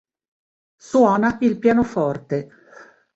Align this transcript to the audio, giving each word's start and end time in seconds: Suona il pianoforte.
Suona 0.81 1.37
il 1.41 1.59
pianoforte. 1.59 2.49